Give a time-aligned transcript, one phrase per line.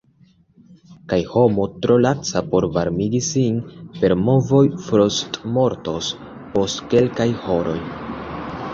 [1.11, 3.61] Kaj homo tro laca por varmigi sin
[3.99, 6.13] per movoj frostmortos
[6.57, 7.81] post kelkaj horoj.